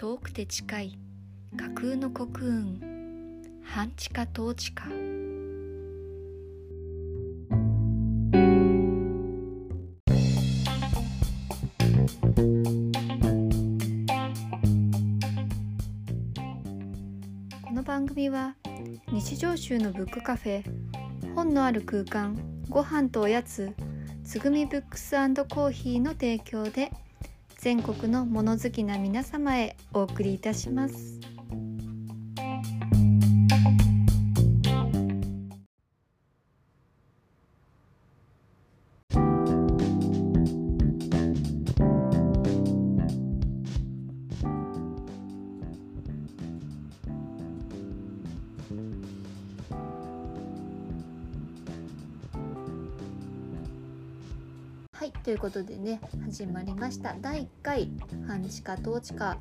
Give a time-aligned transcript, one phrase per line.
[0.00, 0.98] 遠くて近い
[1.58, 2.80] 架空の国運
[3.62, 4.84] 半地下統治下。
[17.62, 18.56] この番組は
[19.12, 20.64] 日常集のブックカフェ
[21.34, 22.38] 本のある空間
[22.70, 23.74] ご飯とおやつ
[24.24, 26.90] つぐみブックスコーヒーの提供で
[27.60, 31.19] 全国の物好きな皆様へお送りいたします。
[55.00, 57.16] はいということでね始まりました。
[57.22, 57.90] 第1回
[58.26, 59.38] 半地下統治下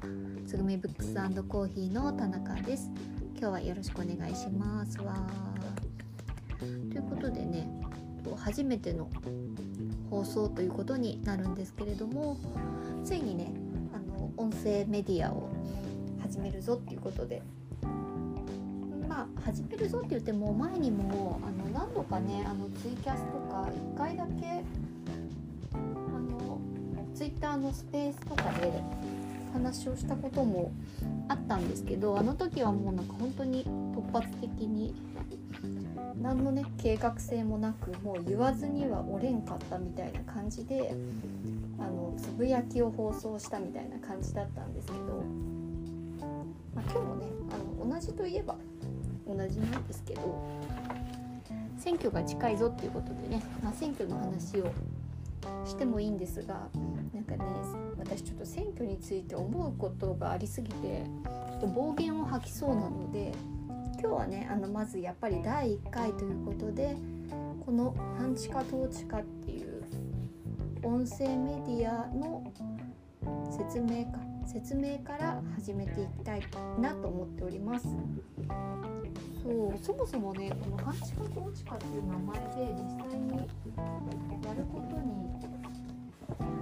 [0.47, 1.14] つぐみブックス
[1.50, 2.89] コーヒーの田中です。
[3.38, 5.02] 今日はよろしくお願いします。
[5.02, 5.14] わ
[6.58, 7.70] ということでね
[8.38, 9.09] 初めての
[10.09, 12.38] 放送ということになるんですけれども
[13.03, 13.52] ついにね
[13.94, 15.50] あの音声メディアを
[16.22, 17.42] 始めるぞっていうことで
[19.09, 24.64] まあ始めるぞって言っても前にもあの何度かねあのツイキャスとか1回だけ
[27.30, 28.72] イッターのスペースとかで
[29.53, 30.72] 話をしたことも
[31.27, 34.95] あったんですけどあの時はもうなんか本当に突発的に
[36.19, 40.91] 何のね計画性もなくもう言わずにはおれんかったみたいな感じで
[41.77, 44.99] あのつぶやきを放送したみたいな感じだったんですけど、
[46.73, 48.55] まあ、今日もねあの同じといえば
[49.27, 50.21] 同じなんですけど
[51.77, 54.71] 選挙が近いぞっていうことでね、まあ、選挙の話を
[55.66, 56.67] してもいいんですが
[57.38, 57.49] かね
[57.97, 61.03] 私ちょっと選挙について思うことがありすぎて
[61.49, 63.33] ちょっと暴言を吐きそうなので
[64.02, 66.95] 今日はねあのまずやっぱり第1回ということで
[67.65, 69.83] この「半地下統治下」っていう
[70.83, 72.52] 音声メディアの
[73.52, 76.42] 説明か説明から始めていきたい
[76.80, 77.87] なと思っております。
[79.43, 83.37] そうそもそもねこの「半地下統治下」っていう名前で実際に
[84.45, 85.58] やることに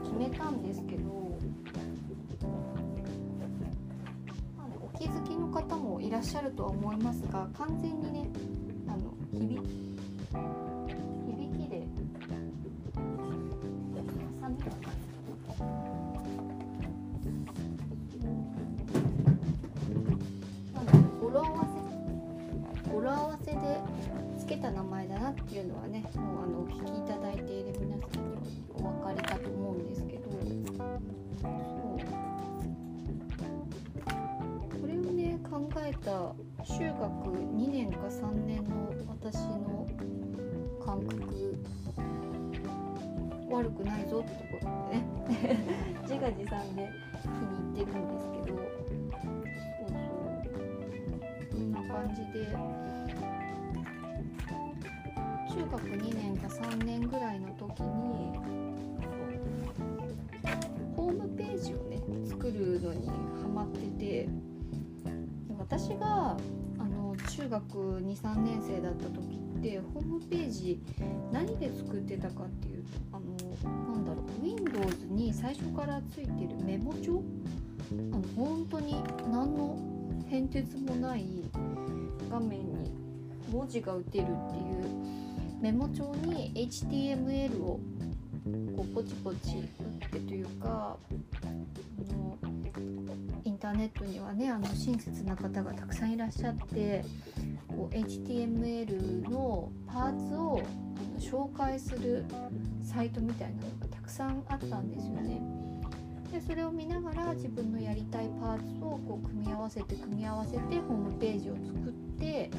[0.04, 1.38] 決めたんですけど、
[4.58, 8.30] まあね、お気づきの方もいらっしゃるとは思いますが完全にね
[8.88, 9.62] あの響
[10.34, 11.84] 響きで
[12.96, 13.02] ハ
[14.42, 14.66] サミが
[21.22, 21.66] 語呂合わ
[22.86, 23.58] せ語呂合わせで
[24.40, 28.27] つけた名前だなっていうのはねもうあのお聞きいただいている皆さん
[31.42, 31.52] そう。
[34.82, 36.12] これをね考えた
[36.64, 37.08] 中学
[37.56, 39.88] 2年か3年の私の
[40.84, 41.58] 感覚
[43.50, 45.06] 悪くないぞってところでね。
[46.04, 46.90] 自画自賛で
[47.22, 47.34] 気に
[47.76, 50.28] 入ってるんですけどそうそう。
[51.52, 52.38] こんな感じで。
[55.58, 58.57] 中学2年か3年ぐらいの時に
[62.88, 64.30] のにハマってて
[65.58, 66.38] 私が
[66.80, 70.80] あの中学23年生だった時ってホームページ
[71.32, 77.22] 何で作ってたかっていうとあのなんだろう Windows に最初からついてるメモ帳？
[77.92, 79.78] あの本当に何の
[80.30, 81.26] 変哲もない
[82.30, 82.92] 画面に
[83.52, 84.32] 文字が打てるっていう
[85.62, 87.80] メモ帳に HTML を
[88.76, 92.38] こうポチポチ打ってというかあの
[93.68, 97.04] ターネットにはねあの親切な方がたくさんいらっしゃって
[97.68, 102.24] こう HTML のパーツをあの紹介する
[102.82, 105.42] サイトみたいなのがたくさんあったんですよね。
[106.32, 112.50] でそれを見ながら自分のやりたいパーツをこう組み合わせて組み合わせてホームページを作って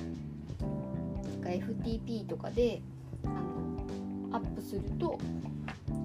[0.60, 2.82] なんか FTP とかで
[3.24, 5.18] あのアップすると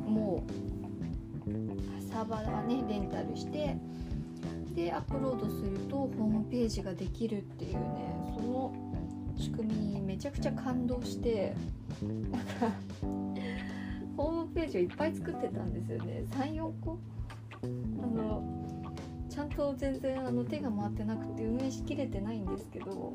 [0.06, 0.46] も
[1.46, 3.76] うサーバーはねレンタルして
[4.76, 7.80] でアップロードするとホームページができるっていうね
[8.36, 8.74] その
[9.38, 11.56] 仕組みにめちゃくちゃ感動して
[12.02, 12.76] なんか
[14.18, 16.24] ホームページをいっぱい作ってたんですよね。
[16.32, 17.00] 34個？
[17.64, 18.44] あの
[19.30, 23.14] ちゃんと全然あの手が回ってなくて運営しきれてないんですけど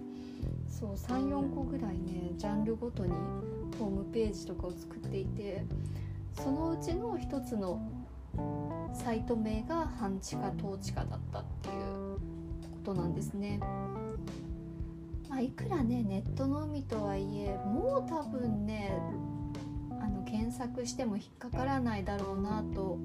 [0.68, 3.12] そう34個ぐらいねジャンルごとに
[3.78, 5.64] ホームページとかを作っていて
[6.32, 7.80] そのうちの一つの
[8.92, 12.20] サイト名が半地下統治下だったっていうこ
[12.84, 13.60] となんですね。
[15.28, 18.92] まあ、いくらねネットの海とはいえもう多分ね
[20.00, 22.98] あの検索しても引っかからないだろうなと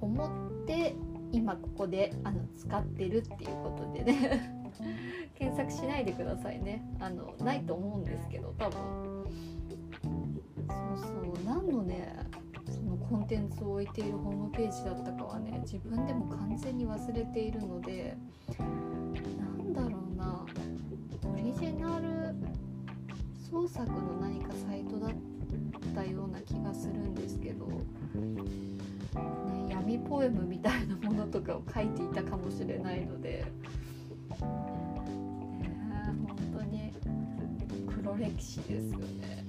[0.00, 0.94] 思って
[1.32, 4.52] 今ここであの使ってるっていうことでね。
[5.38, 6.82] 検索しないでくださいね。
[7.00, 9.26] あのないと思うんですけど多分。
[10.68, 11.44] そうそう。
[11.44, 12.16] 何のね
[13.08, 18.16] コンテンツを置いているホームページだったかはね自分でも完全に忘れているので
[18.58, 20.44] なんだろうな
[21.24, 22.34] オリジナル
[23.50, 25.10] 創作の何かサイトだっ
[25.94, 27.82] たような気がするんですけど、ね、
[29.68, 33.44] 闇ポエムみたいなものとかを書いていたかもしれないので
[34.40, 36.92] 本当に
[37.86, 38.16] 黒。
[38.16, 39.45] 歴史ですよね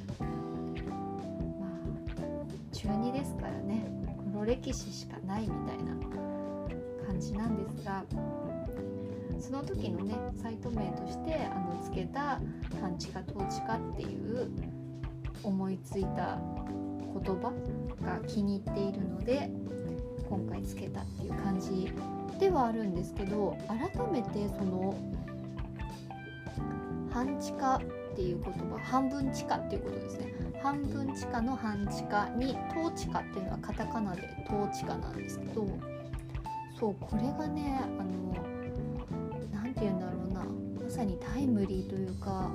[2.77, 3.91] 中2ですからね。
[4.31, 5.95] 黒歴史しかないみたいな
[7.07, 8.05] 感じなんですが
[9.39, 12.39] その時のねサイト名としてあのつけた
[12.79, 14.51] 「半地下統治下」っていう
[15.41, 16.39] 思いついた
[17.23, 17.51] 言葉
[18.03, 19.49] が気に入っているので
[20.29, 21.91] 今回つけたっていう感じ
[22.39, 23.77] ではあるんですけど改
[24.11, 24.95] めてその
[27.11, 27.81] 半地下
[28.17, 30.33] っていう言葉半分地下っていうことですね。
[30.63, 35.67] 半分地下の半地下に統地下っていうのはカタカナで統地下なんですけど
[36.79, 38.35] そうこれがねあの
[39.53, 40.43] 何て言うんだろうな。
[40.83, 42.49] まさにタイムリーというか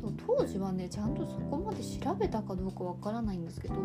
[0.00, 3.80] そう当時はねちゃんとそこまで調べたかどうかわからないんですけどそ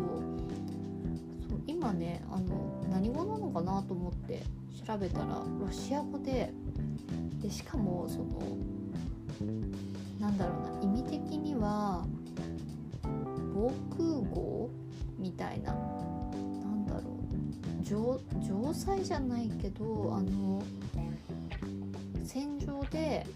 [1.54, 4.42] う今ねあの何語なのかなと思って
[4.84, 6.52] 調べたらロシア語で
[7.40, 8.40] でしかもその
[10.24, 12.02] なんだろうな意味的には
[13.54, 14.04] 防空
[14.34, 14.70] 壕
[15.18, 17.00] みたいななんだろ
[17.82, 20.62] う城城塞じゃないけどあの
[22.24, 23.26] 戦場で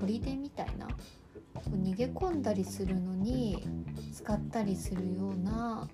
[0.00, 0.88] 砦みたいな
[1.70, 3.62] 逃げ込んだりするのに
[4.14, 5.86] 使ったりするような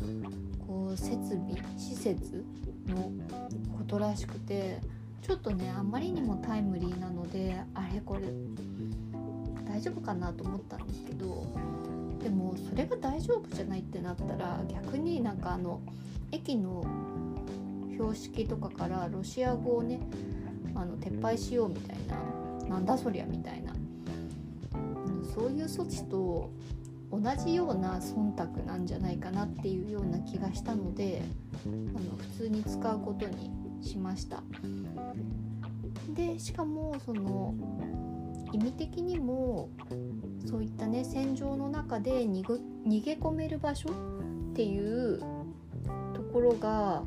[0.68, 2.44] こう設備施設
[2.86, 3.10] の
[3.76, 4.78] ことらしくて
[5.20, 8.22] ちょっとねあまりにもタイムリーなのであれこれ
[9.74, 11.44] 大丈夫かなと思ったんですけど
[12.22, 15.80] でもそれが大丈夫じゃないってなったら逆になんかあの
[16.30, 16.84] 駅の
[17.90, 19.98] 標識とかからロシア語をね
[20.76, 23.72] あの撤廃しようみたいななんだそりゃみたいな、
[24.76, 26.52] うん、そういう措置と
[27.10, 31.20] 同じような忖度なんじゃないかなっていうような気がしたので
[31.66, 33.50] あの普通に使うことに
[33.82, 34.40] しました。
[36.10, 37.54] でしかもその
[38.54, 39.68] 意味的にも
[40.46, 42.44] そういったね戦場の中で逃
[43.04, 45.18] げ込める場所っていう
[46.14, 47.02] ところが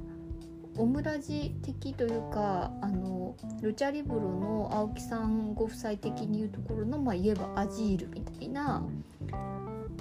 [0.76, 8.84] オムラジ的というかあのルチャリブロの青木さんご夫妻的に言うところのまあ言えばアジールみたいな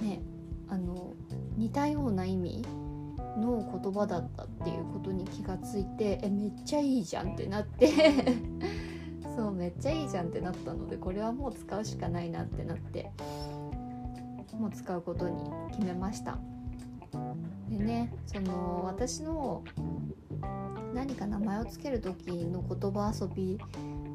[0.01, 0.21] ね
[0.67, 1.13] あの
[1.55, 2.61] 似たような意味
[3.37, 7.87] の言葉だったっていうことに気がついてえめっちゃいいじゃんってなって。
[9.67, 13.11] めっちゃいいじゃんってなったのでこれはもう使うしかないなってなって
[14.53, 16.37] もう使うことに決めました。
[17.69, 19.65] でねその私の
[20.93, 23.59] 何か名前を付ける時の言葉遊び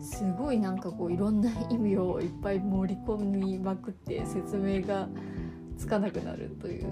[0.01, 5.07] すごいなんかこういろんな意味をいっぱい盛り込みまくって説明が
[5.77, 6.87] つかなくなるという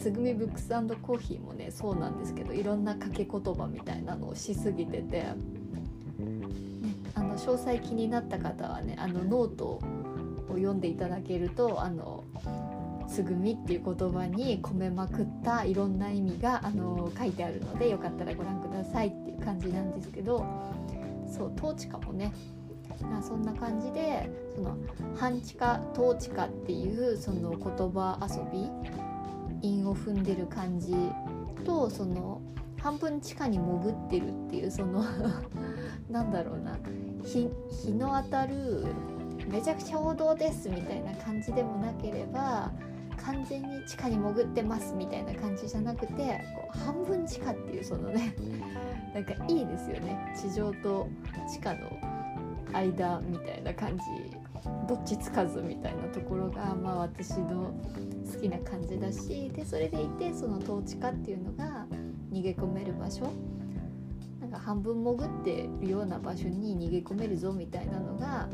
[0.00, 0.68] つぐみブックス
[1.02, 5.26] コーヒーもねそうなんですけどいろんな掛け言葉みたいなのをしすぎてて
[7.38, 9.80] 詳細気になった方はねあのノートを
[10.50, 12.24] 読んでいただけるとあの
[13.08, 20.44] つぐみっていう言葉に込めまくったいろんな意味があの書いてあるのでよかったらご覧くださいっていう感じなんですけど
[21.30, 22.32] そう統治下もね
[23.22, 24.76] そんな感じでその
[25.16, 28.68] 半地下統治下っていうその言葉遊び
[29.62, 30.94] 韻を踏んでる感じ
[31.64, 32.40] とその
[32.78, 35.04] 半分地下に潜ってるっていうその
[36.10, 36.78] なんだろうな。
[37.22, 38.86] 日日の当たる
[39.50, 42.70] めちゃくちゃ王道ですみたいな感じでもなければ
[43.24, 48.34] 完全に地下に潜ってますみたいな感じじゃなくてこう半分地下っていうそのね
[49.14, 50.34] なんかいいですよね。
[50.36, 51.08] 地上と
[51.50, 51.78] 地下の
[52.72, 54.04] 間みたいな感じ
[54.86, 57.72] どっちつかずみたいなところがまあ私の
[58.30, 61.86] 好きな感じだしでそれでいてその統治下っていうのが
[62.32, 63.32] 逃げ込める場所。
[64.40, 68.48] なんか半分潜ってるような場所に逃げ込めるぞみたいなのが、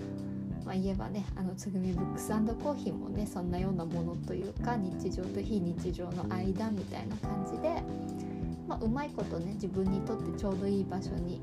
[0.65, 7.83] まあ、言えばねあのつぐみブックスコーヒーもねそんなようなものというか日常と非日常の間みたいな感じで
[8.67, 11.41] まあ、うまいことね自分にとってちょうどいい場所に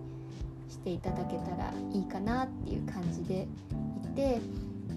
[0.70, 3.48] していただけたらいいかなっていう感じで
[4.04, 4.40] いて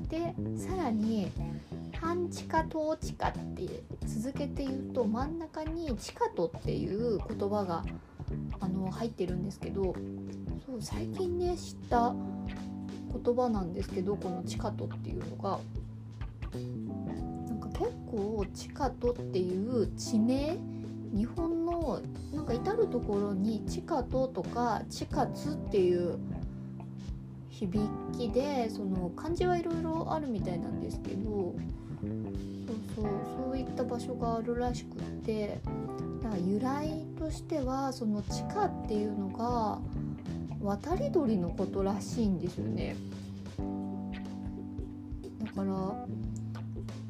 [0.09, 1.31] でさらに
[2.05, 7.83] 半地下統地下って続けて言うと真ん中に地下とっていう言葉が
[8.61, 9.95] あの入ってるんですけど
[10.67, 12.15] そう最近ね知った
[13.25, 15.59] 言葉なんですけどこの地下とっていうのが
[17.49, 20.59] なんか結構地下とっていう地名
[21.15, 22.03] 日本の
[22.35, 26.19] なんか至る所に地下ととか地下津っていう
[27.49, 31.55] 響きでその漢字はいろいろあるみたいなんですけど
[32.97, 33.13] そうそう
[33.47, 35.61] そういった場所があるらしくって
[36.23, 39.81] だから由来としてはその地下っていうのが
[40.63, 42.97] 渡り鳥のことらしいんですよね。
[45.45, 46.07] だから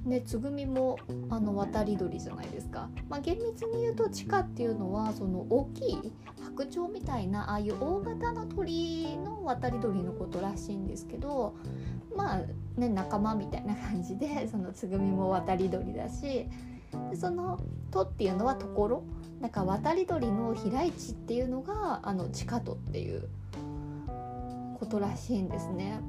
[0.04, 0.98] ねつぐみも
[1.30, 11.54] あの渡り鳥じゃないですか、まあ、厳密に言うと地下っていうのはその大きい白鳥みたいなああいう大型の鳥の渡り鳥のことらしいんですけど
[12.14, 12.40] まあ
[12.76, 16.48] ね仲間みたいな感じで そのつぐみも渡り鳥だし
[17.10, 17.58] でその
[17.90, 19.02] 「と」っていうのはところ
[19.40, 23.28] だから渡り鳥の飛来地っていうのがあの地下とっていう
[24.78, 26.00] ことらしいんですね。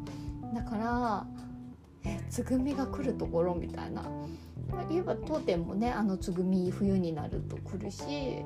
[0.53, 1.27] だから
[2.05, 4.03] えつぐみが来るところみたいな、
[4.71, 8.45] まあ、言えば当店もねあのつぐみ冬になると来るし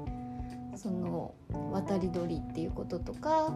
[0.75, 1.33] その
[1.71, 3.53] 渡り鳥っていうこととか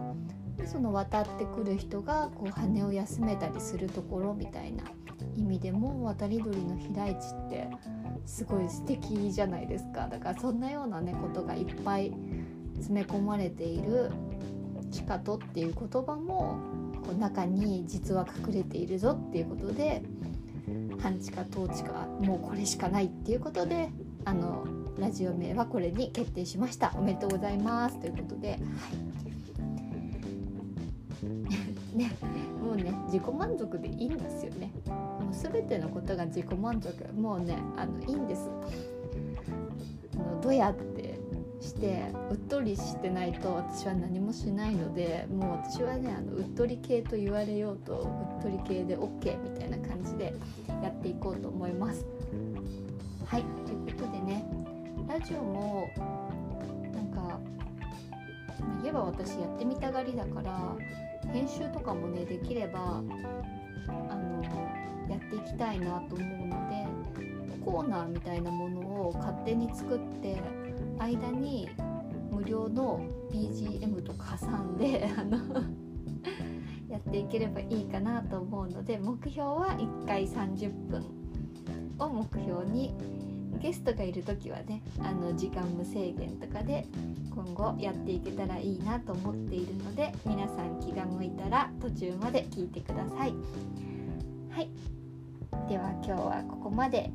[0.64, 4.84] その渡ってくる人がこう羽を休めたりするところみたいな
[5.36, 7.68] 意味でも渡り鳥の飛来地って
[8.24, 10.08] すごい素敵じゃないですか。
[10.08, 12.12] だからそんなようなねことがいっぱい
[12.74, 14.10] 詰め込まれている
[14.90, 16.56] 「地下と」っていう言葉も
[17.04, 20.02] こう中に実は隠れているぞっていうことで
[21.00, 23.90] 半地下統地下もうこれしかないっていうことで
[24.24, 24.64] あの
[24.98, 26.94] ラジオ名はこれに決定しました。
[26.96, 27.98] おめでとうございます。
[27.98, 29.33] ということで、はい。
[31.94, 32.10] ね、
[32.62, 34.70] もうね自己満足でいいんですよね。
[34.86, 36.92] もう全てのことが自己満足。
[37.14, 38.50] もうねあのいいんです。
[40.14, 41.18] あのどやって
[41.64, 50.34] してうっとりしてないと私は何もしないのでもう私はねあのうっとり系と言われようとうっとり系で OK みたいな感じで
[50.82, 52.04] やっていこうと思います。
[53.24, 54.44] はいということでね
[55.08, 55.88] ラジオも
[56.92, 57.40] なんか
[58.82, 60.76] 言えば私やってみたがりだから
[61.34, 63.02] 編集とかもねできれば
[63.88, 64.42] あの
[65.10, 66.86] やっていきたいなと思うので
[67.64, 70.40] コーナーみたいなものを勝手に作って
[70.96, 71.68] 間に
[72.30, 75.38] 無料の BGM とか挟んで あの
[76.88, 81.04] やっていければいいかなと思うので目標は1回30分
[81.98, 82.94] を目標に
[83.60, 86.86] ゲストがいる時はねあの時間無制限とかで
[87.34, 93.34] 今後やっていけたらいいなと思っているので皆さん気が向いたら途中まで聞いてください。
[94.50, 94.68] はい。
[95.68, 97.10] では今日はここまで。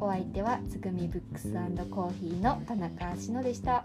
[0.00, 1.52] お相手はつぐみブックス
[1.90, 3.72] コーヒーの田中しのでした。
[3.72, 3.84] は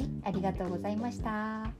[0.00, 0.08] い。
[0.24, 1.70] ありがとうございました。